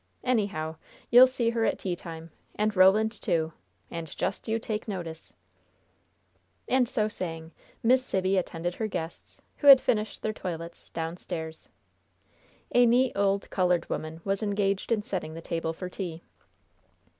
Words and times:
Anyhow, 0.23 0.77
you'll 1.11 1.27
see 1.27 1.51
her 1.51 1.63
at 1.63 1.77
tea 1.77 1.95
time, 1.95 2.31
and 2.55 2.75
Roland, 2.75 3.11
too, 3.11 3.53
and 3.91 4.07
just 4.17 4.47
you 4.47 4.57
take 4.57 4.87
notice!" 4.87 5.35
And 6.67 6.89
so 6.89 7.07
saying, 7.07 7.51
Miss 7.83 8.03
Sibby 8.03 8.35
attended 8.35 8.73
her 8.73 8.87
guests 8.87 9.43
who 9.57 9.67
had 9.67 9.79
finished 9.79 10.23
their 10.23 10.33
toilets 10.33 10.89
downstairs. 10.89 11.69
A 12.73 12.87
neat, 12.87 13.11
old, 13.15 13.47
colored 13.51 13.87
woman 13.91 14.21
was 14.23 14.41
engaged 14.41 14.91
in 14.91 15.03
setting 15.03 15.35
the 15.35 15.39
table 15.39 15.71
for 15.71 15.87
tea. 15.87 16.23